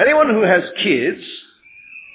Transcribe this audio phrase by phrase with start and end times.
[0.00, 1.22] Anyone who has kids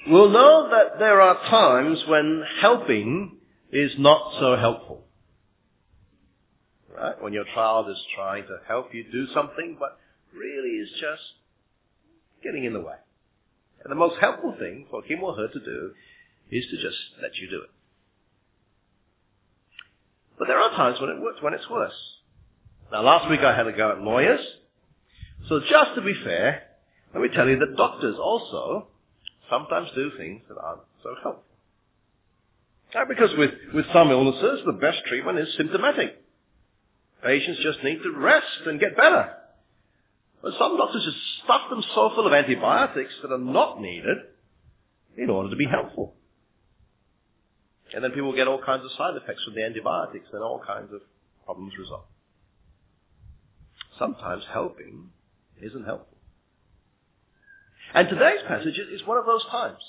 [0.08, 3.38] will know that there are times when helping
[3.72, 5.04] is not so helpful.
[6.96, 7.22] Right?
[7.22, 10.00] When your child is trying to help you do something, but
[10.34, 11.22] really is just
[12.44, 12.96] getting in the way.
[13.84, 15.92] And the most helpful thing for him or her to do
[16.50, 17.70] is to just let you do it.
[20.40, 21.94] But there are times when it works, when it's worse.
[22.92, 24.42] Now last week I had a go at lawyers.
[25.50, 26.64] So just to be fair,
[27.16, 28.88] let me tell you that doctors also
[29.50, 31.44] sometimes do things that aren't so helpful.
[33.08, 36.22] Because with, with some illnesses, the best treatment is symptomatic.
[37.24, 39.30] Patients just need to rest and get better.
[40.44, 44.18] But some doctors just stuff them so full of antibiotics that are not needed
[45.18, 46.16] in order to be helpful.
[47.94, 50.92] And then people get all kinds of side effects from the antibiotics and all kinds
[50.94, 51.00] of
[51.46, 52.08] problems result.
[53.98, 55.12] Sometimes helping
[55.62, 56.15] isn't helpful.
[57.94, 59.80] And today's passage is one of those times.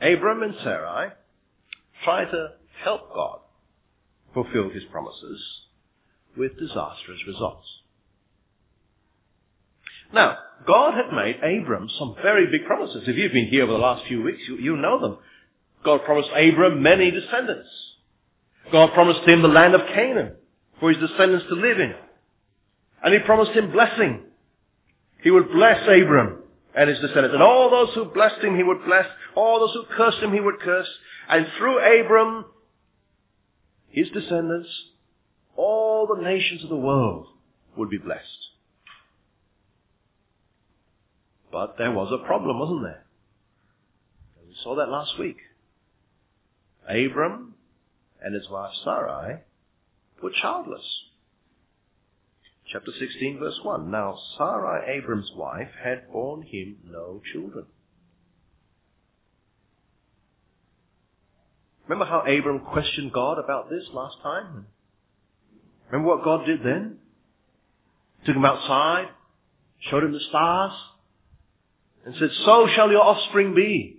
[0.00, 1.10] Abram and Sarai
[2.04, 2.48] try to
[2.82, 3.38] help God
[4.34, 5.40] fulfill his promises
[6.36, 7.66] with disastrous results.
[10.12, 13.04] Now, God had made Abram some very big promises.
[13.06, 15.18] If you've been here over the last few weeks, you, you know them.
[15.84, 17.68] God promised Abram many descendants.
[18.70, 20.36] God promised him the land of Canaan
[20.78, 21.94] for his descendants to live in.
[23.02, 24.22] And he promised him blessing.
[25.22, 26.41] He would bless Abram
[26.74, 27.34] and his descendants.
[27.34, 29.06] And all those who blessed him, he would bless.
[29.34, 30.88] All those who cursed him, he would curse.
[31.28, 32.46] And through Abram,
[33.88, 34.68] his descendants,
[35.56, 37.26] all the nations of the world
[37.76, 38.48] would be blessed.
[41.50, 43.04] But there was a problem, wasn't there?
[44.48, 45.36] we saw that last week.
[46.88, 47.54] Abram
[48.20, 49.40] and his wife Sarai
[50.22, 50.84] were childless.
[52.72, 53.90] Chapter 16 verse 1.
[53.90, 57.66] Now Sarai, Abram's wife, had borne him no children.
[61.86, 64.66] Remember how Abram questioned God about this last time?
[65.90, 66.98] Remember what God did then?
[68.24, 69.08] Took him outside,
[69.90, 70.72] showed him the stars,
[72.06, 73.98] and said, so shall your offspring be.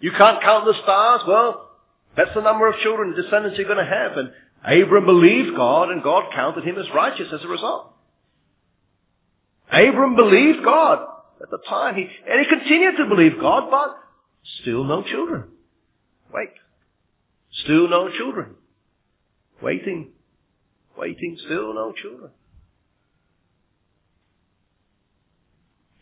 [0.00, 1.20] You can't count the stars?
[1.28, 1.70] Well,
[2.16, 4.16] that's the number of children, descendants you're going to have.
[4.16, 4.30] And
[4.64, 7.92] Abram believed God and God counted him as righteous as a result.
[9.70, 11.06] Abram believed God
[11.42, 11.96] at the time.
[11.96, 13.96] He, and he continued to believe God, but
[14.62, 15.44] still no children.
[16.32, 16.50] Wait.
[17.64, 18.54] Still no children.
[19.60, 20.12] Waiting.
[20.96, 21.36] Waiting.
[21.44, 22.30] Still no children.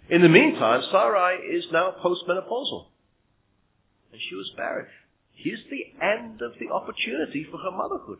[0.09, 2.87] In the meantime, Sarai is now postmenopausal.
[4.13, 4.87] And she was barren.
[5.33, 8.19] Here's the end of the opportunity for her motherhood.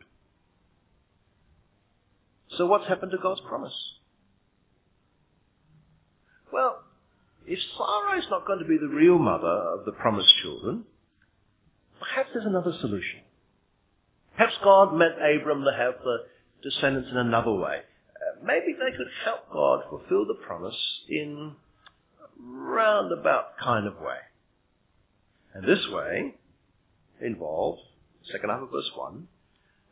[2.57, 3.73] So what's happened to God's promise?
[6.51, 6.83] Well,
[7.47, 10.83] if Sarah is not going to be the real mother of the promised children,
[11.99, 13.21] perhaps there's another solution.
[14.37, 16.17] Perhaps God meant Abram to have the
[16.63, 17.79] descendants in another way.
[18.15, 20.77] Uh, maybe they could help God fulfill the promise
[21.09, 21.53] in
[22.21, 24.17] a roundabout kind of way.
[25.53, 26.35] And this way
[27.21, 27.81] involved,
[28.31, 29.27] second half of verse 1,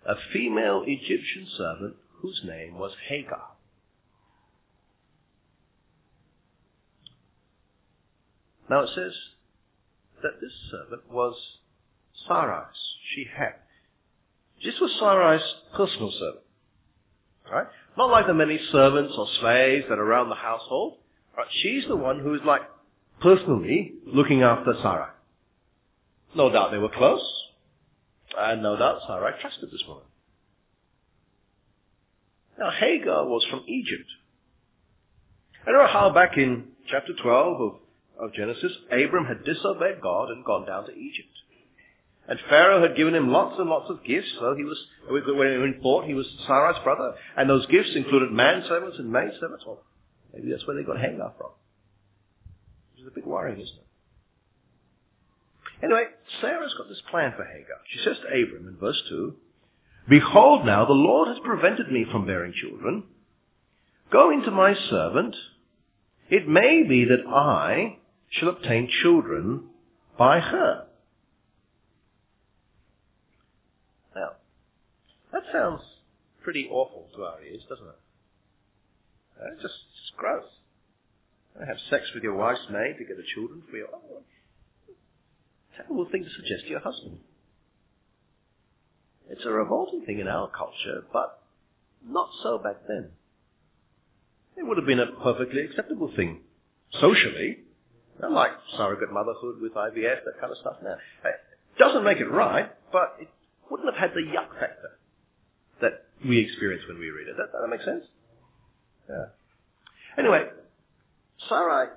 [0.07, 3.41] a female Egyptian servant whose name was Hagar.
[8.69, 9.13] Now it says
[10.21, 11.35] that this servant was
[12.27, 12.77] Sarai's.
[13.13, 13.55] She had.
[14.63, 15.43] This was Sarai's
[15.75, 16.45] personal servant.
[17.51, 17.67] Right?
[17.97, 20.97] Not like the many servants or slaves that are around the household.
[21.37, 21.47] Right?
[21.61, 22.61] She's the one who is like
[23.19, 25.09] personally looking after Sarai.
[26.35, 27.23] No doubt they were close.
[28.37, 30.03] And no doubt Sarai trusted this woman.
[32.61, 34.07] Now Hagar was from Egypt.
[35.65, 37.73] I know how back in chapter 12 of,
[38.19, 41.27] of Genesis, Abram had disobeyed God and gone down to Egypt.
[42.27, 44.77] And Pharaoh had given him lots and lots of gifts, so he was,
[45.09, 49.65] when he thought he was Sarai's brother, and those gifts included manservants and maidservants.
[49.65, 49.81] Well,
[50.31, 51.49] maybe that's where they got Hagar from.
[52.93, 53.87] Which is a bit worrying, isn't it?
[55.83, 56.03] Anyway,
[56.41, 57.81] Sarah's got this plan for Hagar.
[57.89, 59.35] She says to Abram in verse 2,
[60.09, 63.03] Behold now, the Lord has prevented me from bearing children.
[64.11, 65.35] Go into my servant.
[66.29, 67.97] It may be that I
[68.29, 69.65] shall obtain children
[70.17, 70.85] by her.
[74.15, 74.31] Now,
[75.31, 75.81] that sounds
[76.43, 77.99] pretty awful to our ears, doesn't it?
[79.53, 80.45] It's just, it's gross.
[81.59, 84.23] Have sex with your wife's maid to get the children for your own.
[85.75, 87.19] terrible thing to suggest to your husband.
[89.31, 91.41] It's a revolting thing in our culture, but
[92.05, 93.11] not so back then.
[94.57, 96.41] It would have been a perfectly acceptable thing
[96.99, 97.59] socially,
[98.21, 100.95] like surrogate motherhood with IVF, that kind of stuff now.
[101.23, 101.35] It
[101.79, 103.29] doesn't make it right, but it
[103.69, 104.99] wouldn't have had the yuck factor
[105.79, 107.37] that we experience when we read it.
[107.37, 108.03] That, that makes sense?
[109.09, 109.25] Yeah.
[110.17, 110.43] Anyway,
[111.47, 111.87] Sarai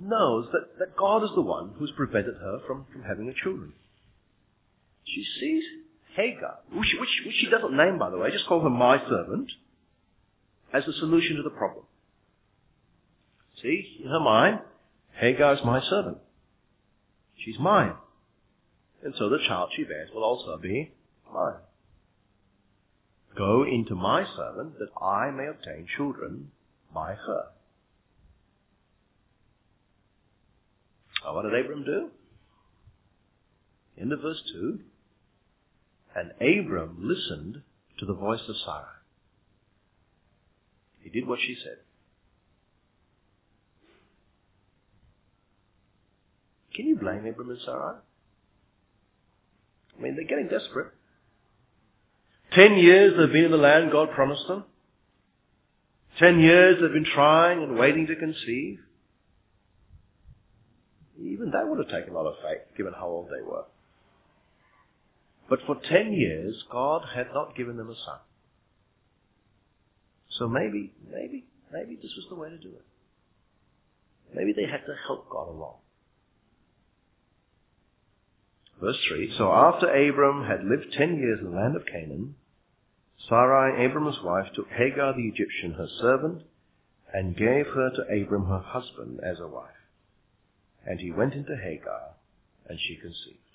[0.00, 3.72] knows that, that God is the one who's prevented her from, from having a children.
[5.04, 5.64] She sees
[6.18, 9.52] Hagar, which, which, which she doesn't name, by the way, just call her my servant,
[10.74, 11.84] as the solution to the problem.
[13.62, 14.58] See, in her mind,
[15.12, 16.18] Hagar is my servant.
[17.44, 17.94] She's mine.
[19.04, 20.90] And so the child she bears will also be
[21.32, 21.60] mine.
[23.36, 26.50] Go into my servant that I may obtain children
[26.92, 27.44] by her.
[31.24, 32.08] Well, what did Abram do?
[34.00, 34.80] End of verse 2.
[36.14, 37.62] And Abram listened
[37.98, 38.86] to the voice of Sarah.
[41.02, 41.78] He did what she said.
[46.74, 47.98] Can you blame Abram and Sarah?
[49.98, 50.92] I mean, they're getting desperate.
[52.52, 54.64] Ten years they've been in the land God promised them.
[56.18, 58.78] Ten years they've been trying and waiting to conceive.
[61.20, 63.64] Even that would have taken a lot of faith, given how old they were.
[65.48, 68.18] But for ten years, God had not given them a son.
[70.30, 72.84] So maybe, maybe, maybe this was the way to do it.
[74.34, 75.76] Maybe they had to help God along.
[78.80, 82.34] Verse 3 So after Abram had lived ten years in the land of Canaan,
[83.28, 86.42] Sarai, Abram's wife, took Hagar the Egyptian, her servant,
[87.12, 89.70] and gave her to Abram her husband as a wife.
[90.86, 92.14] And he went into Hagar,
[92.68, 93.47] and she conceived.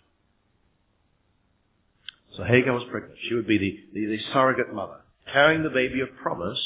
[2.35, 3.15] So Hagar was pregnant.
[3.27, 5.01] She would be the, the, the surrogate mother,
[5.31, 6.59] carrying the baby of promise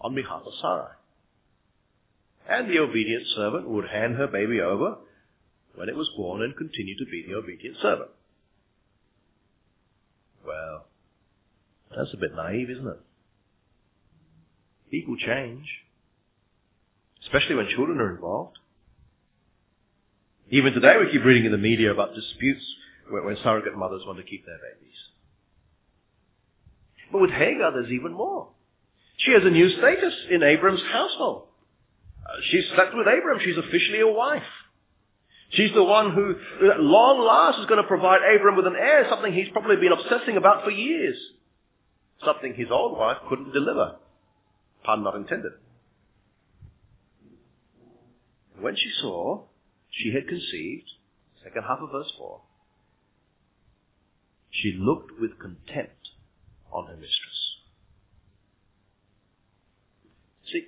[0.00, 0.92] on behalf of Sarai.
[2.48, 4.96] And the obedient servant would hand her baby over
[5.76, 8.10] when it was born and continue to be the obedient servant.
[10.44, 10.86] Well,
[11.96, 13.00] that's a bit naive, isn't it?
[14.90, 15.66] People change,
[17.22, 18.58] especially when children are involved.
[20.50, 22.62] Even today we keep reading in the media about disputes
[23.08, 24.98] when surrogate mothers want to keep their babies.
[27.12, 28.48] But with Hagar, there's even more.
[29.18, 31.48] She has a new status in Abram's household.
[32.26, 33.38] Uh, she's slept with Abram.
[33.44, 34.42] She's officially a wife.
[35.50, 36.34] She's the one who,
[36.70, 39.92] at long last, is going to provide Abram with an heir, something he's probably been
[39.92, 41.16] obsessing about for years.
[42.24, 43.96] Something his old wife couldn't deliver.
[44.82, 45.52] Pun not intended.
[48.58, 49.42] When she saw
[49.90, 50.88] she had conceived,
[51.44, 52.40] second half of verse 4,
[54.50, 56.08] she looked with contempt
[56.72, 57.56] on her mistress.
[60.50, 60.66] See,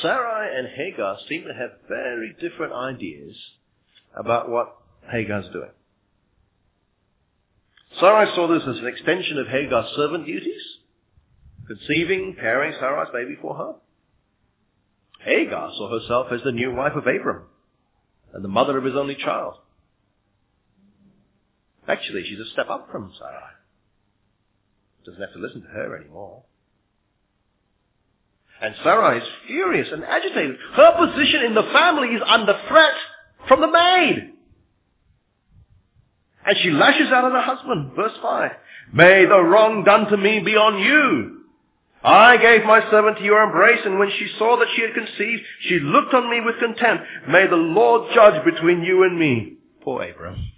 [0.00, 3.36] Sarai and Hagar seem to have very different ideas
[4.16, 4.76] about what
[5.10, 5.70] Hagar's doing.
[7.98, 10.62] Sarai saw this as an extension of Hagar's servant duties,
[11.66, 13.72] conceiving, carrying Sarai's baby for her.
[15.24, 17.42] Hagar saw herself as the new wife of Abram
[18.32, 19.54] and the mother of his only child.
[21.88, 23.59] Actually, she's a step up from Sarai.
[25.04, 26.42] Doesn't have to listen to her anymore.
[28.60, 30.56] And Sarah is furious and agitated.
[30.74, 32.94] Her position in the family is under threat
[33.48, 34.32] from the maid.
[36.44, 37.92] And she lashes out at her husband.
[37.96, 38.50] Verse 5.
[38.92, 41.40] May the wrong done to me be on you.
[42.02, 45.42] I gave my servant to your embrace, and when she saw that she had conceived,
[45.68, 47.04] she looked on me with contempt.
[47.28, 49.58] May the Lord judge between you and me.
[49.82, 50.50] Poor Abram.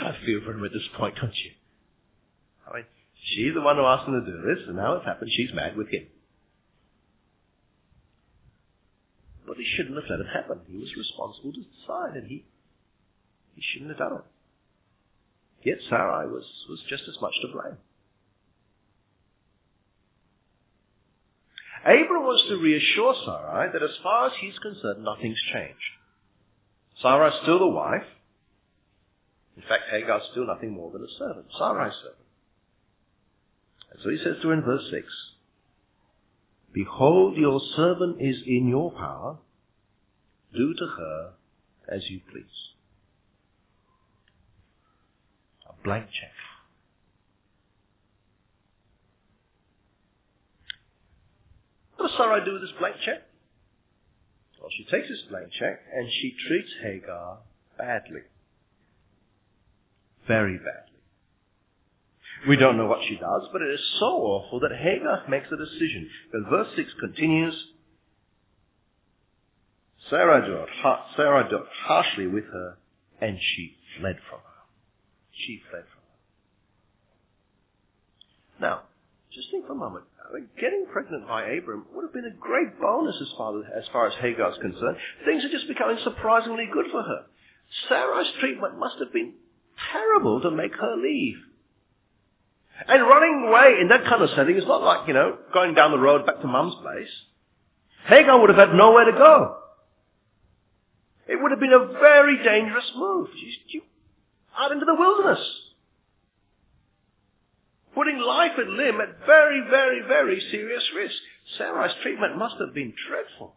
[0.00, 1.52] Of feel for him at this point, don't you?
[2.68, 2.84] I mean,
[3.30, 5.30] she's the one who asked him to do this, and now it's happened.
[5.32, 6.06] She's mad with him.
[9.46, 10.60] But he shouldn't have let it happen.
[10.68, 12.44] He was responsible to decide, and he,
[13.54, 14.24] he shouldn't have done it.
[15.68, 17.78] Yet Sarai was, was just as much to blame.
[21.84, 25.92] Abram was to reassure Sarai that as far as he's concerned, nothing's changed.
[27.00, 28.04] Sarai's still the wife.
[29.56, 32.18] In fact, Hagar's still nothing more than a servant, Sarai's servant.
[33.92, 35.06] And so he says to her in verse 6,
[36.72, 39.38] Behold, your servant is in your power.
[40.52, 41.32] Do to her
[41.88, 42.44] as you please.
[45.68, 46.32] A blank check.
[51.96, 53.22] What does Sarai do with this blank check?
[54.60, 57.38] Well, she takes this blank check and she treats Hagar
[57.78, 58.22] badly.
[60.26, 60.80] Very badly.
[62.48, 65.56] We don't know what she does, but it is so awful that Hagar makes a
[65.56, 66.10] decision.
[66.32, 67.54] But verse 6 continues,
[70.10, 70.68] Sarah dealt,
[71.16, 72.76] Sarah dealt harshly with her,
[73.20, 74.62] and she fled from her.
[75.32, 76.02] She fled from
[78.60, 78.66] her.
[78.68, 78.82] Now,
[79.32, 80.04] just think for a moment.
[80.28, 83.64] I mean, getting pregnant by Abram would have been a great bonus as far as,
[83.76, 84.96] as far as Hagar's concerned.
[85.24, 87.26] Things are just becoming surprisingly good for her.
[87.88, 89.34] Sarah's treatment must have been
[89.92, 91.36] terrible to make her leave.
[92.88, 95.92] And running away in that kind of setting is not like, you know, going down
[95.92, 97.10] the road back to mum's place.
[98.06, 99.56] Hagar would have had nowhere to go.
[101.26, 103.28] It would have been a very dangerous move.
[104.58, 105.44] Out into the wilderness.
[107.94, 111.16] Putting life and limb at very, very, very serious risk.
[111.58, 113.54] Sarai's treatment must have been dreadful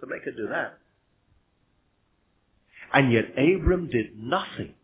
[0.00, 0.78] to make her do that.
[2.92, 4.74] And yet Abram did nothing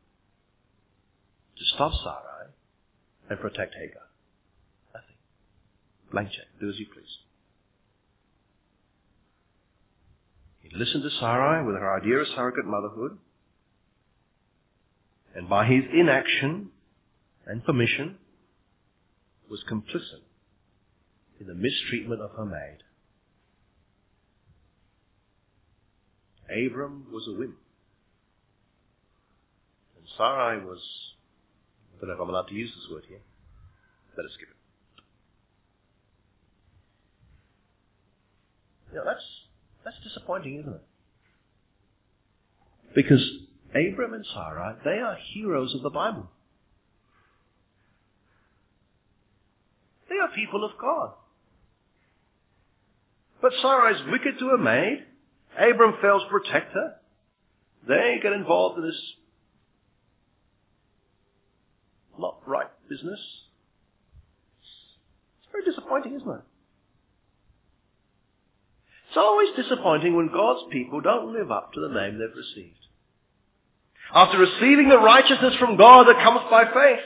[1.59, 2.53] to stop Sarai
[3.31, 4.03] and protect Hagar.
[4.95, 5.17] Nothing.
[6.13, 6.47] Blank check.
[6.61, 7.19] Do as you please.
[10.61, 13.19] He listened to Sarai with her idea of surrogate motherhood.
[15.35, 16.71] And by his inaction
[17.47, 18.17] and permission,
[19.51, 20.23] was complicit
[21.41, 22.79] in the mistreatment of her maid.
[26.51, 27.57] Abram was a wimp.
[29.97, 30.81] And Sarai was,
[32.01, 33.21] don't know if I'm allowed to use this word here.
[34.17, 34.59] Let us skip it.
[38.95, 39.25] Know, that's,
[39.85, 40.83] that's disappointing, isn't it?
[42.95, 43.23] Because
[43.71, 46.31] Abram and Sarah, they are heroes of the Bible.
[50.09, 51.13] They are people of God.
[53.43, 55.05] But Sarah is wicked to her maid.
[55.57, 56.95] Abram fails to protect her.
[57.87, 59.01] They get involved in this
[62.19, 63.21] not right business.
[64.61, 66.41] It's very disappointing, isn't it?
[69.09, 72.77] It's always disappointing when God's people don't live up to the name they've received.
[74.15, 77.05] After receiving the righteousness from God that comes by faith,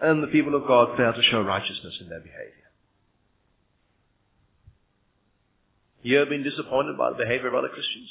[0.00, 2.52] and the people of God fail to show righteousness in their behavior.
[6.02, 8.08] You have been disappointed by the behavior of other Christians?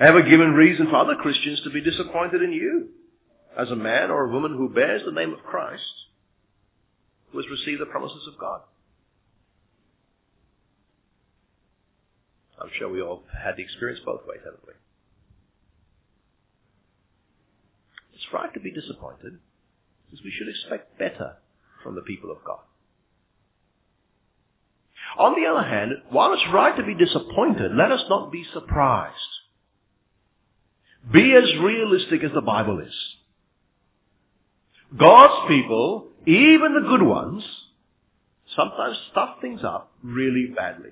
[0.00, 2.90] Ever given reason for other Christians to be disappointed in you
[3.58, 5.82] as a man or a woman who bears the name of Christ,
[7.30, 8.60] who has received the promises of God?
[12.60, 14.74] I'm sure we all had the experience both ways, haven't we?
[18.14, 19.38] It's right to be disappointed
[20.06, 21.36] because we should expect better
[21.82, 22.60] from the people of God.
[25.18, 29.14] On the other hand, while it's right to be disappointed, let us not be surprised.
[31.12, 32.94] Be as realistic as the Bible is.
[34.96, 37.44] God's people, even the good ones,
[38.56, 40.90] sometimes stuff things up really badly.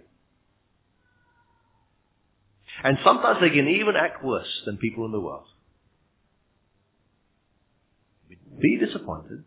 [2.85, 5.47] And sometimes they can even act worse than people in the world.
[8.61, 9.45] Be disappointed,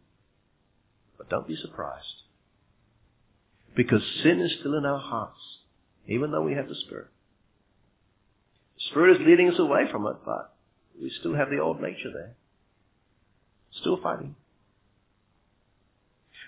[1.17, 2.05] but don't be surprised.
[3.75, 5.39] Because sin is still in our hearts,
[6.07, 7.07] even though we have the Spirit.
[8.77, 10.55] The Spirit is leading us away from it, but
[11.01, 12.35] we still have the old nature there.
[13.79, 14.35] Still fighting.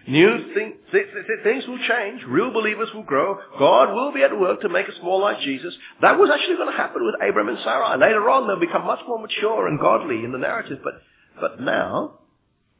[0.08, 2.24] New th- th- things will change.
[2.28, 3.38] Real believers will grow.
[3.60, 5.76] God will be at work to make us more like Jesus.
[6.02, 7.98] That was actually going to happen with Abram and Sarah.
[7.98, 10.80] Later on, they'll become much more mature and godly in the narrative.
[10.84, 10.94] But,
[11.40, 12.20] but now,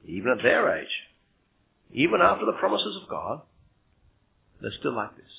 [0.04, 0.90] even at their age,
[1.92, 3.42] even after the promises of God,
[4.60, 5.32] they're still like this.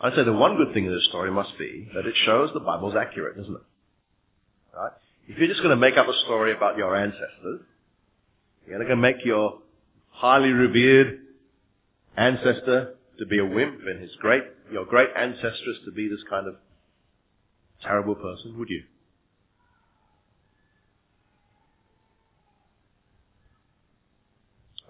[0.00, 2.60] I'd say the one good thing in this story must be that it shows the
[2.60, 3.62] Bible's accurate, doesn't it?
[4.76, 4.92] Right?
[5.28, 7.62] If you're just going to make up a story about your ancestors,
[8.66, 9.58] you're going to make your
[10.10, 11.20] highly revered
[12.16, 16.46] ancestor to be a wimp and his great, your great ancestress to be this kind
[16.46, 16.56] of
[17.82, 18.82] terrible person, would you?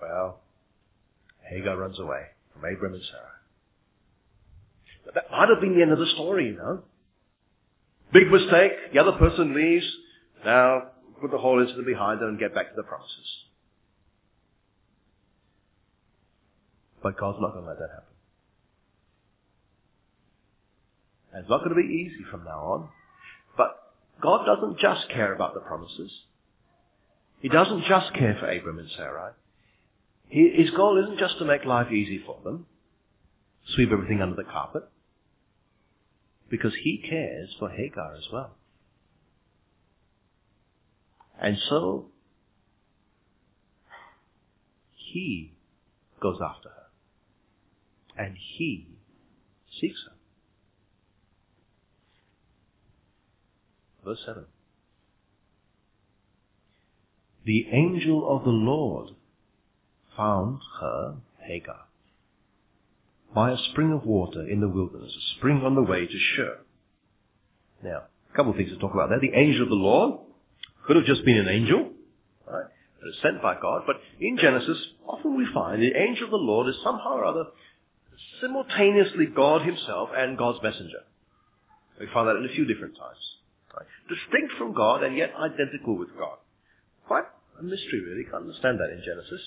[0.01, 0.41] Well,
[1.49, 2.23] Hagar runs away
[2.53, 3.36] from Abram and Sarah.
[5.15, 6.83] That might have been the end of the story, you know.
[8.13, 8.73] Big mistake.
[8.93, 9.87] The other person leaves.
[10.45, 10.89] Now,
[11.21, 13.29] put the whole incident behind them and get back to the promises.
[17.03, 18.15] But God's not going to let that happen.
[21.33, 22.89] And it's not going to be easy from now on.
[23.57, 23.77] But
[24.23, 26.11] God doesn't just care about the promises.
[27.41, 29.33] He doesn't just care for Abram and Sarai.
[30.29, 32.67] His goal isn't just to make life easy for them,
[33.75, 34.83] sweep everything under the carpet,
[36.49, 38.57] because he cares for Hagar as well.
[41.41, 42.07] And so,
[44.93, 45.53] he
[46.21, 46.87] goes after her.
[48.25, 48.89] And he
[49.81, 50.17] seeks her.
[54.05, 54.45] Verse 7.
[57.45, 59.11] The angel of the Lord
[60.17, 61.86] found her, Hagar,
[63.37, 66.57] by a spring of water in the wilderness, a spring on the way to Shur.
[67.85, 69.21] Now, a couple of things to talk about there.
[69.21, 70.21] The angel of the Lord
[70.87, 71.93] could have just been an angel,
[72.49, 72.65] right?
[73.23, 76.81] Sent by God, but in Genesis, often we find the angel of the Lord is
[76.83, 77.45] somehow or other
[78.41, 81.05] simultaneously God himself and God's messenger.
[82.01, 83.21] We find that in a few different times.
[83.77, 83.87] Right?
[84.09, 86.39] Distinct from God and yet identical with God.
[87.07, 87.29] Quite
[87.61, 89.45] a mystery really, can't understand that in Genesis.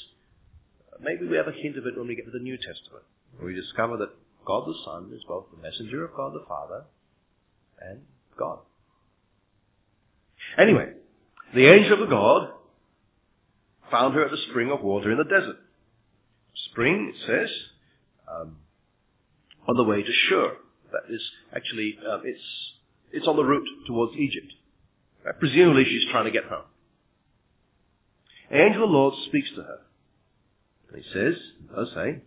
[1.02, 3.04] Maybe we have a hint of it when we get to the New Testament.
[3.38, 4.10] Where we discover that
[4.46, 6.84] God the Son is both the messenger of God the Father
[7.82, 8.02] and
[8.38, 8.60] God.
[10.58, 10.94] Anyway,
[11.54, 12.50] the angel of the God
[13.92, 15.58] found her at the spring of water in the desert.
[16.72, 17.50] Spring, it says,
[18.30, 18.58] um,
[19.68, 20.58] on the way to Shur.
[20.92, 21.22] That is
[21.56, 22.42] actually, um, it's,
[23.12, 24.52] it's on the route towards Egypt.
[25.28, 26.66] Uh, presumably she's trying to get home.
[28.52, 29.80] Angel of the Lord speaks to her.
[30.92, 31.36] And he says,
[31.74, 32.24] verse 8,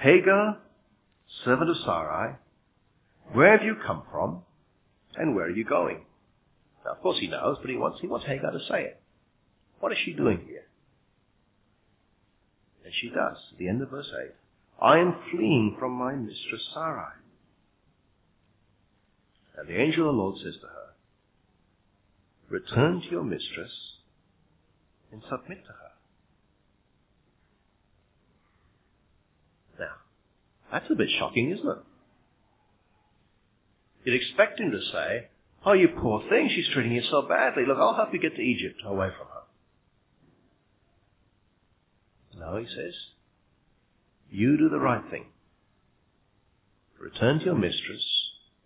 [0.00, 0.58] Hagar,
[1.44, 2.34] servant of Sarai,
[3.32, 4.42] where have you come from
[5.16, 6.04] and where are you going?
[6.84, 9.00] Now, of course he knows, but he wants, he wants Hagar to say it.
[9.80, 10.66] What is she doing here?
[12.84, 14.34] And she does, at the end of verse 8.
[14.82, 17.12] I am fleeing from my mistress Sarai.
[19.56, 20.84] And the angel of the Lord says to her,
[22.48, 23.72] Return to your mistress
[25.12, 25.90] and submit to her.
[29.80, 29.94] Now,
[30.74, 31.78] that's a bit shocking, isn't it?
[34.04, 35.28] You'd expect him to say,
[35.64, 37.62] Oh, you poor thing, she's treating you so badly.
[37.66, 39.34] Look, I'll help you get to Egypt away from her.
[42.44, 42.92] No, he says,
[44.30, 45.26] you do the right thing.
[47.00, 48.04] Return to your mistress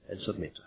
[0.08, 0.66] and submit to her.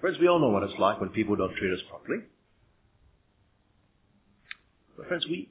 [0.00, 2.20] Friends, we all know what it's like when people don't treat us properly.
[4.96, 5.48] But friends, we,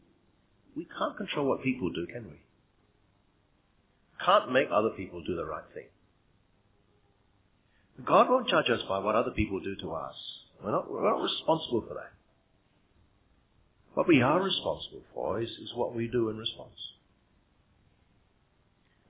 [0.76, 2.40] we can't control what people do, can we?
[4.24, 5.88] Can't make other people do the right thing.
[8.06, 10.16] God won't judge us by what other people do to us.
[10.64, 12.14] We're not, we're not responsible for that.
[13.94, 16.80] What we are responsible for is, is what we do in response.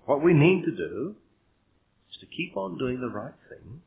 [0.06, 1.16] What we need to do
[2.12, 3.82] is to keep on doing the right thing,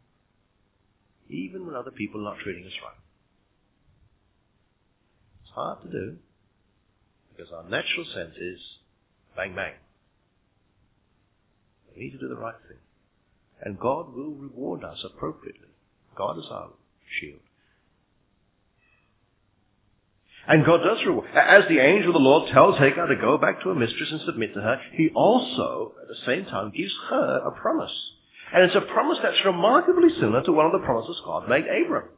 [1.29, 2.97] even when other people are not treating us right.
[5.43, 6.17] It's hard to do,
[7.37, 8.61] because our natural sense is
[9.37, 9.75] bang bang.
[11.95, 12.79] We need to do the right thing.
[13.63, 15.69] And God will reward us appropriately.
[16.17, 16.71] God is our
[17.21, 17.41] shield.
[20.49, 21.29] And God does reward.
[21.35, 24.21] As the angel of the Lord tells Hagar to go back to her mistress and
[24.25, 27.93] submit to her, he also, at the same time, gives her a promise.
[28.55, 32.09] And it's a promise that's remarkably similar to one of the promises God made Abram.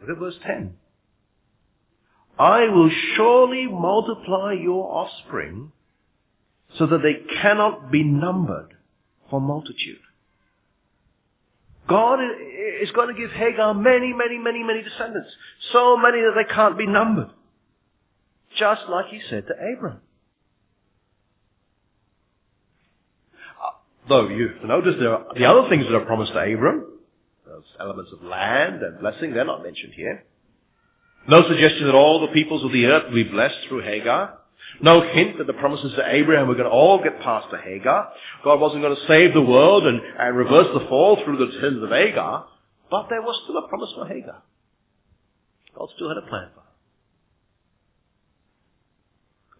[0.00, 0.74] Look at verse 10.
[2.40, 5.72] I will surely multiply your offspring
[6.78, 8.72] so that they cannot be numbered
[9.28, 10.00] for multitude.
[11.86, 12.20] God
[12.80, 15.28] is going to give Hagar many, many, many, many descendants.
[15.74, 17.28] So many that they can't be numbered.
[18.58, 19.98] Just like he said to Abram.
[23.62, 23.70] Uh,
[24.08, 26.86] though you notice there are the other things that are promised to Abram,
[27.46, 30.24] those elements of land and blessing, they're not mentioned here.
[31.28, 34.38] No suggestion that all the peoples of the earth will be blessed through Hagar.
[34.82, 38.08] No hint that the promises to Abraham were going to all get passed to Hagar.
[38.44, 41.82] God wasn't going to save the world and, and reverse the fall through the sins
[41.82, 42.46] of Hagar.
[42.90, 44.42] But there was still a promise for Hagar.
[45.76, 46.66] God still had a plan for her.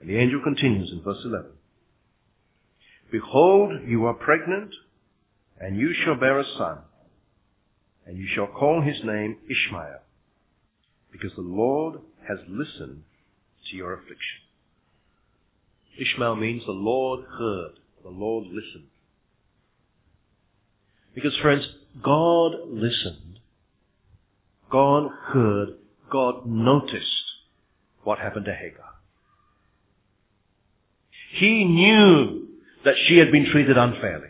[0.00, 1.50] And the angel continues in verse 11.
[3.12, 4.70] Behold, you are pregnant,
[5.60, 6.78] and you shall bear a son,
[8.06, 10.00] and you shall call his name Ishmael,
[11.12, 13.02] because the Lord has listened
[13.70, 14.40] to your affliction.
[15.98, 18.86] Ishmael means the Lord heard, the Lord listened.
[21.14, 21.66] Because friends,
[22.02, 23.40] God listened.
[24.70, 25.68] God heard.
[26.10, 27.06] God noticed
[28.04, 28.84] what happened to Hagar.
[31.32, 32.48] He knew
[32.84, 34.28] that she had been treated unfairly.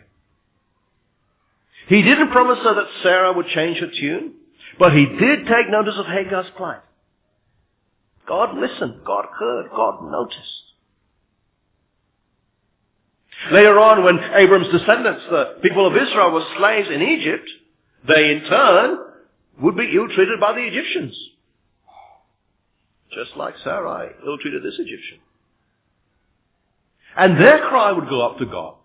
[1.87, 4.33] He didn't promise her that Sarah would change her tune,
[4.81, 6.81] but he did take notice of Hagar's plight.
[8.27, 9.01] God listened.
[9.05, 9.69] God heard.
[9.69, 10.63] God noticed.
[13.51, 17.47] Later on, when Abram's descendants, the people of Israel, were slaves in Egypt,
[18.07, 18.97] they in turn
[19.61, 21.15] would be ill-treated by the Egyptians.
[23.13, 25.19] Just like Sarai ill-treated this Egyptian.
[27.15, 28.77] And their cry would go up to God.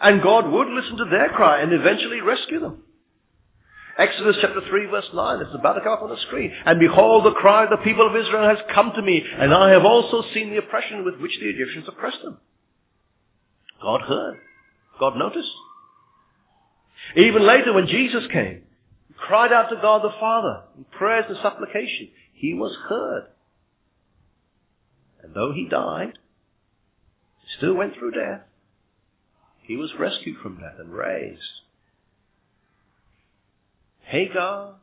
[0.00, 2.83] And God would listen to their cry and eventually rescue them.
[3.96, 6.52] Exodus chapter 3 verse 9, it's about to come up on the screen.
[6.64, 9.70] And behold, the cry of the people of Israel has come to me, and I
[9.70, 12.38] have also seen the oppression with which the Egyptians oppressed them.
[13.80, 14.38] God heard.
[14.98, 15.50] God noticed.
[17.16, 18.62] Even later when Jesus came,
[19.08, 22.08] he cried out to God the Father in prayers and supplication.
[22.32, 23.26] He was heard.
[25.22, 26.18] And though he died,
[27.42, 28.42] he still went through death.
[29.62, 31.40] He was rescued from death and raised.
[34.04, 34.74] Hagar,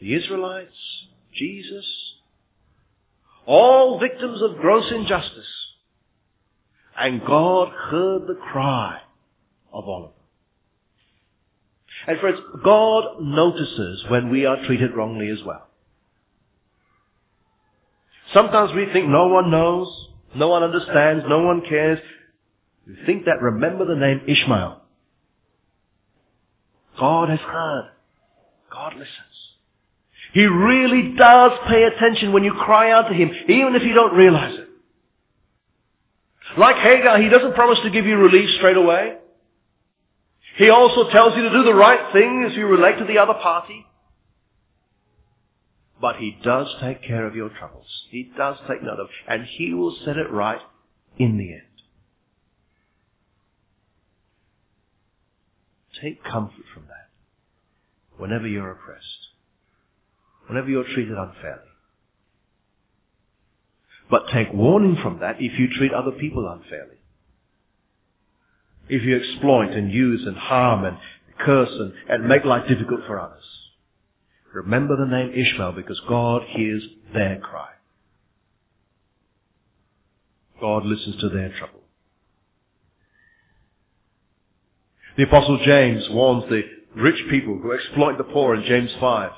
[0.00, 0.76] the Israelites,
[1.34, 1.84] Jesus,
[3.46, 5.46] all victims of gross injustice.
[6.96, 9.00] And God heard the cry
[9.72, 10.20] of all of them.
[12.06, 15.66] And friends, God notices when we are treated wrongly as well.
[18.32, 19.88] Sometimes we think no one knows,
[20.34, 21.98] no one understands, no one cares.
[22.86, 24.80] We think that remember the name Ishmael.
[26.98, 27.90] God has heard.
[28.70, 29.08] God listens.
[30.32, 34.14] He really does pay attention when you cry out to Him, even if you don't
[34.14, 34.68] realize it.
[36.58, 39.16] Like Hagar, He doesn't promise to give you relief straight away.
[40.56, 43.34] He also tells you to do the right thing as you relate to the other
[43.34, 43.86] party.
[46.00, 47.86] But He does take care of your troubles.
[48.10, 50.60] He does take note of And He will set it right
[51.18, 51.62] in the end.
[56.00, 56.99] Take comfort from that
[58.20, 59.28] whenever you're oppressed,
[60.46, 61.62] whenever you're treated unfairly.
[64.10, 66.96] But take warning from that if you treat other people unfairly.
[68.88, 70.98] If you exploit and use and harm and
[71.38, 73.44] curse and, and make life difficult for others.
[74.52, 76.82] Remember the name Ishmael because God hears
[77.14, 77.68] their cry.
[80.60, 81.80] God listens to their trouble.
[85.16, 86.62] The apostle James warns the
[86.96, 89.30] rich people who exploit the poor in James 5.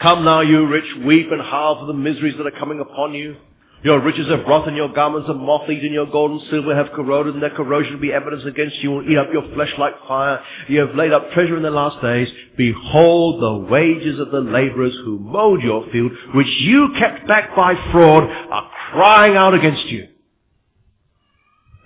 [0.00, 3.36] Come now, you rich, weep and howl for the miseries that are coming upon you.
[3.82, 7.42] Your riches have and your garments are moth-eaten, your gold and silver have corroded, and
[7.42, 10.42] their corrosion will be evidence against you will eat up your flesh like fire.
[10.68, 12.28] You have laid up treasure in the last days.
[12.58, 17.74] Behold, the wages of the laborers who mowed your field, which you kept back by
[17.90, 20.08] fraud, are crying out against you.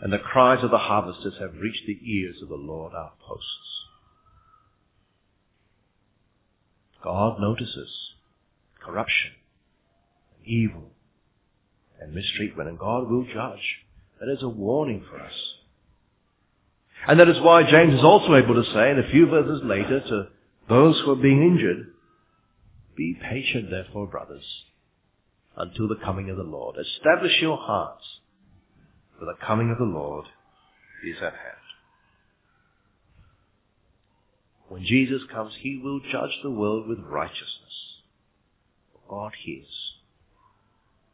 [0.03, 3.85] And the cries of the harvesters have reached the ears of the Lord our hosts.
[7.05, 7.91] God notices
[8.83, 9.33] corruption,
[10.45, 10.91] evil,
[12.01, 13.61] and mistreatment, and God will judge.
[14.21, 15.35] That is a warning for us.
[17.07, 20.01] And that is why James is also able to say in a few verses later
[20.01, 20.29] to
[20.69, 21.89] those who are being injured,
[22.97, 24.45] be patient therefore, brothers,
[25.57, 26.77] until the coming of the Lord.
[26.79, 28.05] Establish your hearts,
[29.19, 30.25] for the coming of the Lord
[31.07, 31.64] is at hand.
[34.69, 38.01] When Jesus comes, he will judge the world with righteousness.
[39.09, 39.93] God hears.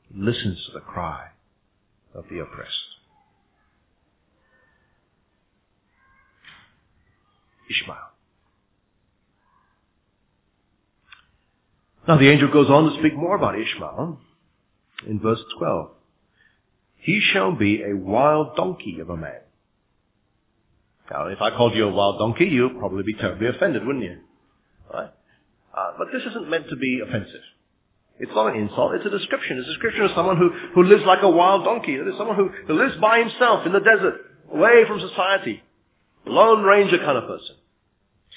[0.08, 1.28] He listens to the cry
[2.14, 2.74] of the oppressed.
[7.70, 7.96] Ishmael.
[12.08, 14.18] Now the angel goes on to speak more about Ishmael
[15.06, 15.90] in verse 12.
[16.96, 19.40] He shall be a wild donkey of a man
[21.10, 24.18] now, if I called you a wild donkey, you'd probably be terribly offended, wouldn't you?
[24.92, 25.10] Right?
[25.76, 27.42] Uh, but this isn't meant to be offensive.
[28.20, 29.58] It's not an insult, it's a description.
[29.58, 31.94] It's a description of someone who, who lives like a wild donkey.
[31.94, 34.20] It is someone who, who lives by himself in the desert,
[34.52, 35.62] away from society.
[36.26, 37.56] Lone ranger kind of person.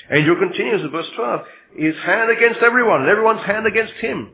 [0.10, 1.42] Angel continues in verse 12.
[1.76, 4.32] His hand against everyone, and everyone's hand against him.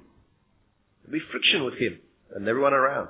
[1.03, 1.99] There'll be friction with him
[2.35, 3.09] and everyone around.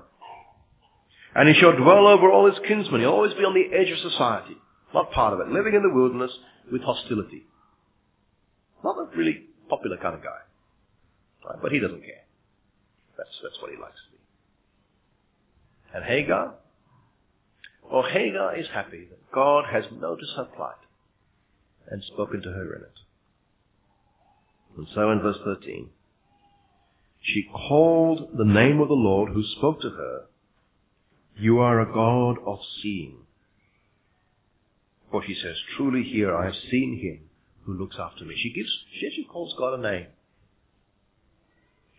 [1.35, 3.01] And he shall dwell over all his kinsmen.
[3.01, 4.57] He'll always be on the edge of society.
[4.93, 5.51] Not part of it.
[5.51, 6.31] Living in the wilderness
[6.71, 7.45] with hostility.
[8.83, 10.39] Not a really popular kind of guy.
[11.45, 11.61] Right?
[11.61, 12.25] But he doesn't care.
[13.17, 14.17] That's, that's what he likes to be.
[15.93, 16.55] And Hagar?
[17.91, 20.75] Well, Hagar is happy that God has noticed her plight
[21.89, 22.99] and spoken to her in it.
[24.77, 25.89] And so in verse 13,
[27.21, 30.25] she called the name of the Lord who spoke to her,
[31.37, 33.17] You are a God of seeing.
[35.11, 37.29] For she says, Truly here I have seen him
[37.65, 38.35] who looks after me.
[38.37, 38.69] She gives,
[38.99, 40.07] she actually calls God a name.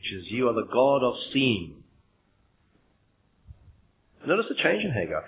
[0.02, 1.82] She says, You are the God of seeing.
[4.26, 5.24] Notice the change in Hagar.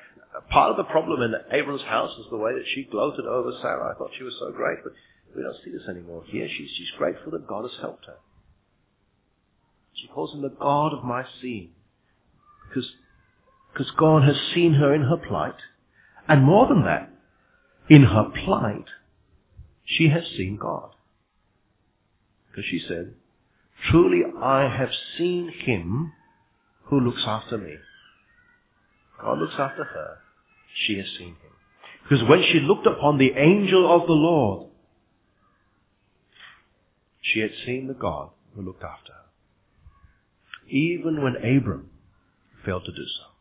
[0.50, 3.92] Part of the problem in Abram's house is the way that she gloated over Sarah.
[3.94, 4.92] I thought she was so great, but
[5.36, 6.48] we don't see this anymore here.
[6.48, 8.16] She's, she's grateful that God has helped her.
[9.94, 11.70] She calls him the God of my seeing.
[12.68, 12.90] Because,
[13.72, 15.56] because God has seen her in her plight.
[16.28, 17.11] And more than that,
[17.92, 18.86] in her plight,
[19.84, 20.92] she has seen God.
[22.48, 23.12] Because she said,
[23.90, 26.10] Truly I have seen him
[26.84, 27.74] who looks after me.
[29.20, 30.16] God looks after her.
[30.86, 31.52] She has seen him.
[32.02, 34.70] Because when she looked upon the angel of the Lord,
[37.20, 40.68] she had seen the God who looked after her.
[40.70, 41.90] Even when Abram
[42.64, 43.31] failed to do so.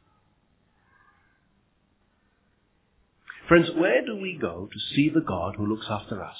[3.47, 6.37] Friends, where do we go to see the God who looks after us?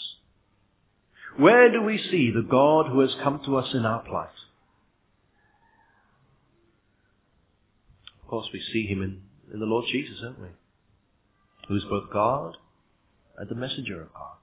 [1.37, 4.29] Where do we see the God who has come to us in our plight?
[8.21, 9.21] Of course, we see him in,
[9.53, 10.47] in the Lord Jesus, don't we?
[11.67, 12.57] Who is both God
[13.37, 14.37] and the messenger of God.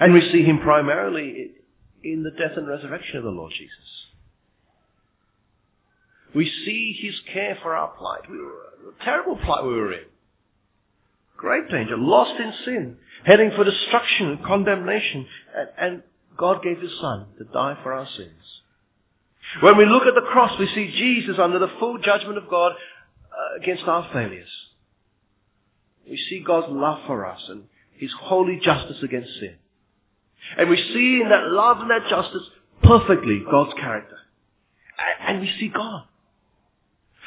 [0.00, 1.52] And we see him primarily
[2.02, 3.76] in the death and resurrection of the Lord Jesus.
[6.34, 8.28] We see his care for our plight.
[8.28, 10.04] We were, terrible plight we were in.
[11.44, 15.26] Great danger, lost in sin, heading for destruction and condemnation.
[15.54, 16.02] And, and
[16.38, 18.62] God gave his son to die for our sins.
[19.60, 22.72] When we look at the cross, we see Jesus under the full judgment of God
[22.72, 24.48] uh, against our failures.
[26.08, 29.56] We see God's love for us and his holy justice against sin.
[30.56, 32.48] And we see in that love and that justice
[32.82, 34.16] perfectly God's character.
[35.20, 36.04] And we see God.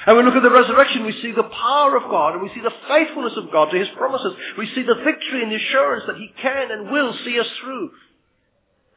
[0.06, 2.62] And we look at the resurrection, we see the power of God, and we see
[2.62, 4.34] the faithfulness of God to His promises.
[4.58, 7.92] We see the victory and the assurance that He can and will see us through.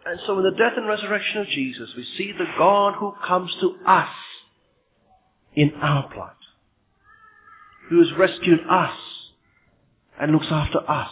[0.06, 3.54] And so in the death and resurrection of Jesus, we see the God who comes
[3.60, 4.08] to us
[5.54, 6.32] in our plight,
[7.88, 8.96] who has rescued us
[10.18, 11.10] and looks after us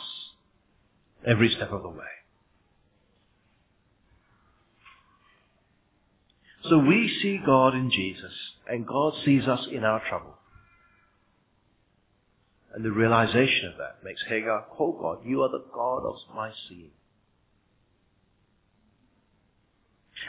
[1.26, 2.17] every step of the way.
[6.68, 8.32] So we see God in Jesus,
[8.68, 10.34] and God sees us in our trouble.
[12.74, 16.52] And the realization of that makes Hagar call God, you are the God of my
[16.68, 16.90] seeing.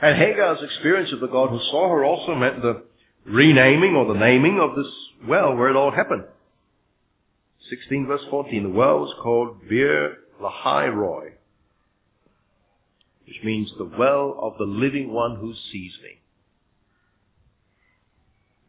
[0.01, 2.83] And Hagar's experience of the God who saw her also meant the
[3.25, 4.91] renaming or the naming of this
[5.27, 6.23] well where it all happened.
[7.69, 11.33] 16 verse 14, the well was called Beer Lahai Roi,
[13.27, 16.18] which means the well of the living one who sees me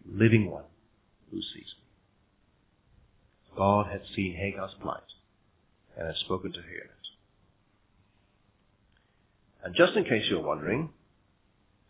[0.07, 0.65] living one
[1.31, 1.85] who sees me.
[3.57, 5.03] God had seen Hagar's plight
[5.97, 7.01] and had spoken to her in it.
[9.65, 10.91] And just in case you're wondering,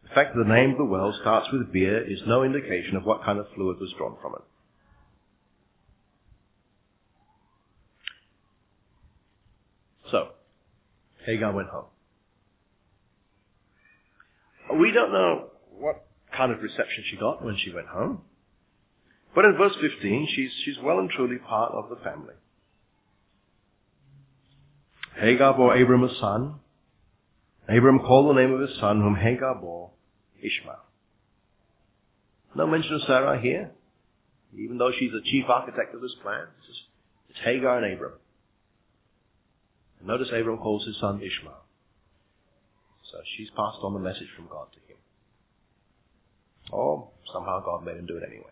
[0.03, 3.05] the fact that the name of the well starts with beer is no indication of
[3.05, 4.42] what kind of fluid was drawn from it.
[10.11, 10.29] So,
[11.25, 11.85] Hagar went home.
[14.81, 15.51] We don't know
[16.36, 18.22] kind of reception she got when she went home.
[19.34, 22.34] But in verse 15, she's, she's well and truly part of the family.
[25.18, 26.56] Hagar bore Abram a son.
[27.68, 29.90] Abram called the name of his son, whom Hagar bore,
[30.38, 30.84] Ishmael.
[32.56, 33.70] No mention of Sarah here,
[34.56, 36.46] even though she's the chief architect of this plan.
[37.28, 38.14] It's, Hagar and Abram.
[40.00, 41.62] And notice Abram calls his son Ishmael.
[43.12, 44.89] So she's passed on the message from God to him.
[46.72, 48.50] Or somehow God made him do it anyway.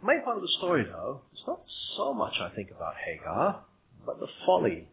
[0.00, 1.60] The main part of the story, though, is not
[1.96, 3.64] so much, I think, about Hagar,
[4.06, 4.88] but the folly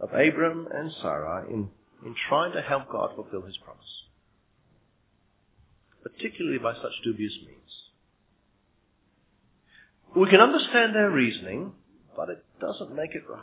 [0.00, 1.68] of Abram and Sarah in,
[2.04, 4.04] in trying to help God fulfill his promise,
[6.02, 7.60] particularly by such dubious means.
[10.16, 11.72] We can understand their reasoning,
[12.16, 13.42] but it doesn't make it right.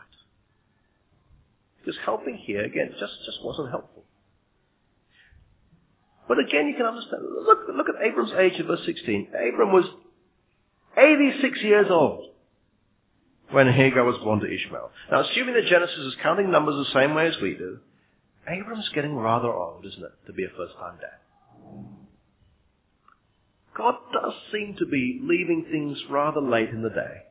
[1.83, 4.03] Because helping here, again, just, just wasn't helpful.
[6.27, 7.23] But again, you can understand.
[7.23, 9.27] Look, look at Abram's age in verse 16.
[9.49, 9.85] Abram was
[10.97, 12.29] 86 years old
[13.49, 14.91] when Hagar was born to Ishmael.
[15.11, 17.79] Now, assuming that Genesis is counting numbers the same way as we do,
[18.47, 21.19] Abram's getting rather old, isn't it, to be a first-time dad?
[23.75, 27.23] God does seem to be leaving things rather late in the day.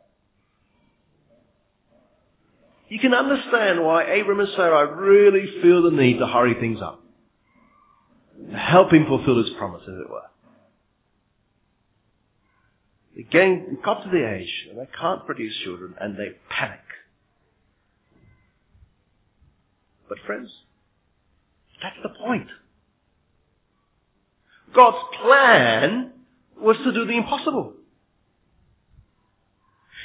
[2.91, 7.01] You can understand why Abram and Sarah really feel the need to hurry things up.
[8.51, 10.23] To help him fulfill his promise, as it were.
[13.15, 16.81] They're getting, got to the age and they can't produce children and they panic.
[20.09, 20.51] But friends,
[21.81, 22.49] that's the point.
[24.75, 26.13] God's plan
[26.61, 27.75] was to do the impossible.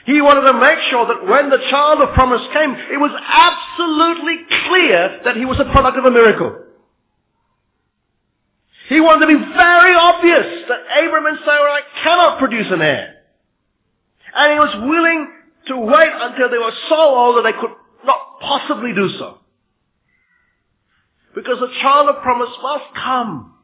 [0.05, 4.37] He wanted to make sure that when the child of promise came, it was absolutely
[4.67, 6.61] clear that he was a product of a miracle.
[8.87, 13.15] He wanted to be very obvious that Abram and Sarai cannot produce an heir.
[14.35, 15.31] And he was willing
[15.69, 17.71] to wait until they were so old that they could
[18.05, 19.39] not possibly do so.
[21.33, 23.55] Because the child of promise must come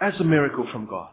[0.00, 1.10] as a miracle from God.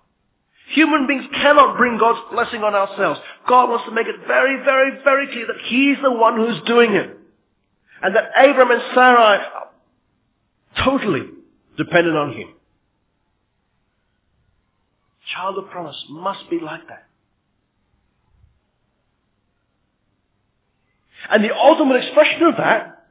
[0.70, 3.20] Human beings cannot bring God's blessing on ourselves.
[3.48, 6.94] God wants to make it very, very, very clear that He's the one who's doing
[6.94, 7.18] it.
[8.02, 9.70] And that Abram and Sarai are
[10.86, 11.28] totally
[11.78, 12.50] dependent on Him.
[15.36, 17.08] Child of promise must be like that.
[21.30, 23.06] And the ultimate expression of that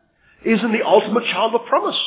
[0.45, 1.99] is in the ultimate child of promise.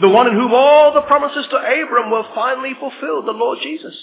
[0.00, 3.96] The one in whom all the promises to Abram were finally fulfilled, the Lord Jesus.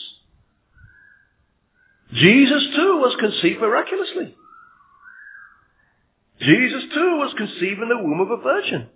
[2.13, 4.35] Jesus too was conceived miraculously.
[6.41, 8.87] Jesus too was conceived in the womb of a virgin.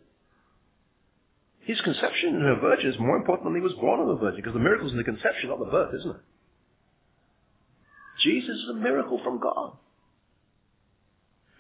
[1.61, 4.41] His conception in a virgin is more important than he was born of a virgin,
[4.41, 6.21] because the miracle is in the conception, not the birth, isn't it?
[8.23, 9.77] Jesus is a miracle from God.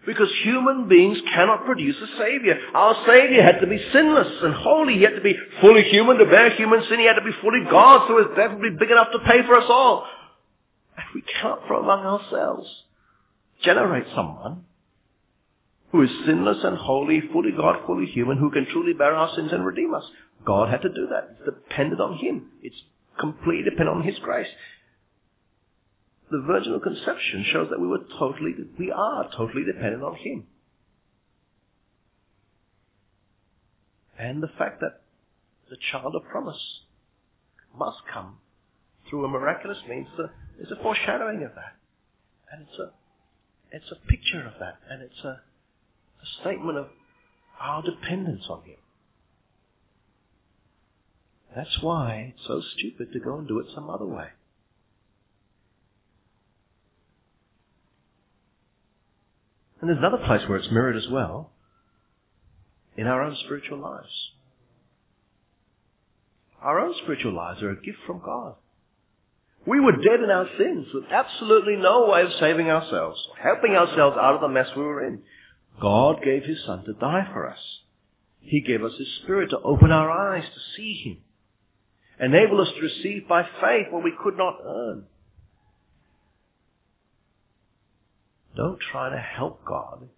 [0.05, 2.57] Because human beings cannot produce a Savior.
[2.73, 4.95] Our Savior had to be sinless and holy.
[4.95, 6.99] He had to be fully human to bear human sin.
[6.99, 9.45] He had to be fully God so his death would be big enough to pay
[9.45, 10.07] for us all.
[10.97, 12.67] And we cannot from among ourselves
[13.63, 14.63] generate someone
[15.91, 19.51] who is sinless and holy, fully God, fully human, who can truly bear our sins
[19.51, 20.03] and redeem us.
[20.45, 21.29] God had to do that.
[21.31, 22.51] It's dependent on Him.
[22.61, 22.81] It's
[23.19, 24.47] completely dependent on His grace
[26.31, 30.45] the virginal conception shows that we were totally, we are totally dependent on Him.
[34.17, 35.01] And the fact that
[35.69, 36.81] the child of promise
[37.77, 38.37] must come
[39.09, 40.07] through a miraculous means
[40.59, 41.75] is a foreshadowing of that.
[42.51, 42.91] And it's a,
[43.71, 44.79] it's a picture of that.
[44.89, 46.87] And it's a, a statement of
[47.59, 48.77] our dependence on Him.
[51.55, 54.27] That's why it's so stupid to go and do it some other way.
[59.81, 61.51] And there's another place where it's mirrored as well
[62.97, 64.31] in our own spiritual lives.
[66.61, 68.55] Our own spiritual lives are a gift from God.
[69.65, 74.17] We were dead in our sins with absolutely no way of saving ourselves, helping ourselves
[74.19, 75.21] out of the mess we were in.
[75.79, 77.59] God gave His Son to die for us.
[78.41, 81.17] He gave us His Spirit to open our eyes to see Him,
[82.19, 85.05] enable us to receive by faith what we could not earn.
[88.59, 90.09] Don't try to help God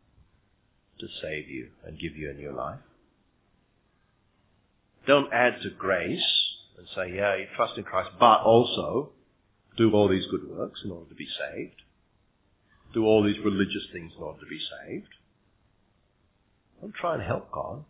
[0.99, 2.79] to save you and give you a new life.
[5.05, 6.25] Don't add to grace
[6.75, 9.11] and say, yeah, you trust in Christ, but also
[9.77, 11.83] do all these good works in order to be saved.
[12.95, 15.09] Do all these religious things in order to be saved.
[16.81, 17.83] Don't try and help God.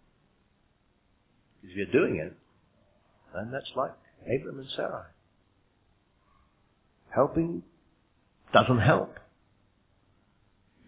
[1.64, 2.36] If you're doing it,
[3.34, 3.92] then that's like
[4.24, 5.06] Abram and Sarai.
[7.16, 7.64] Helping
[8.54, 9.16] doesn't help.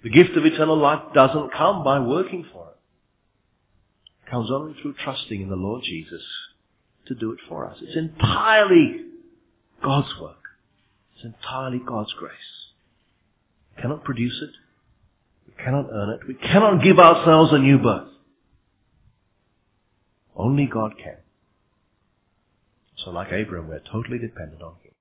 [0.03, 2.77] The gift of eternal life doesn't come by working for it.
[4.25, 6.21] It comes only through trusting in the Lord Jesus
[7.07, 7.77] to do it for us.
[7.81, 9.05] It's entirely
[9.81, 10.35] God's work.
[11.15, 12.31] It's entirely God's grace.
[13.75, 14.49] We cannot produce it.
[15.47, 16.27] We cannot earn it.
[16.27, 18.09] We cannot give ourselves a new birth.
[20.35, 21.17] Only God can.
[22.97, 24.75] So like Abraham, we're totally dependent on.